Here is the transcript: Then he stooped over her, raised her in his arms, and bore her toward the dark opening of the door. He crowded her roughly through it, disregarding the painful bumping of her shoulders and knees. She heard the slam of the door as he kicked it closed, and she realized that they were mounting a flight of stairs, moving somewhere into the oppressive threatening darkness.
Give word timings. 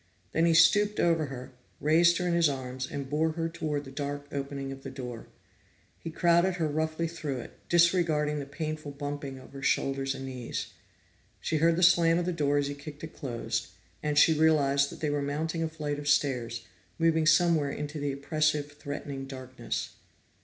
Then 0.31 0.47
he 0.47 0.55
stooped 0.55 0.99
over 0.99 1.27
her, 1.27 1.51
raised 1.79 2.17
her 2.17 2.27
in 2.27 2.33
his 2.33 2.49
arms, 2.49 2.87
and 2.89 3.07
bore 3.07 3.33
her 3.33 3.47
toward 3.47 3.85
the 3.85 3.91
dark 3.91 4.25
opening 4.31 4.71
of 4.71 4.81
the 4.81 4.89
door. 4.89 5.27
He 5.99 6.09
crowded 6.09 6.55
her 6.55 6.67
roughly 6.67 7.07
through 7.07 7.41
it, 7.41 7.59
disregarding 7.69 8.39
the 8.39 8.47
painful 8.47 8.93
bumping 8.93 9.37
of 9.37 9.53
her 9.53 9.61
shoulders 9.61 10.15
and 10.15 10.25
knees. 10.25 10.73
She 11.39 11.57
heard 11.57 11.75
the 11.75 11.83
slam 11.83 12.17
of 12.17 12.25
the 12.25 12.33
door 12.33 12.57
as 12.57 12.65
he 12.65 12.73
kicked 12.73 13.03
it 13.03 13.13
closed, 13.13 13.67
and 14.01 14.17
she 14.17 14.33
realized 14.33 14.89
that 14.89 15.01
they 15.01 15.11
were 15.11 15.21
mounting 15.21 15.61
a 15.61 15.69
flight 15.69 15.99
of 15.99 16.07
stairs, 16.07 16.65
moving 16.97 17.27
somewhere 17.27 17.69
into 17.69 17.99
the 17.99 18.11
oppressive 18.11 18.71
threatening 18.71 19.27
darkness. 19.27 19.91